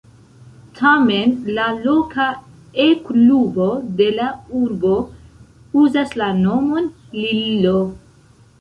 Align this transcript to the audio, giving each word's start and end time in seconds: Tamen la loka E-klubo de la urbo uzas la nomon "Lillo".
Tamen 0.77 1.33
la 1.57 1.67
loka 1.81 2.25
E-klubo 2.85 3.69
de 4.01 4.09
la 4.17 4.31
urbo 4.63 4.97
uzas 5.85 6.19
la 6.23 6.33
nomon 6.43 6.93
"Lillo". 7.23 7.79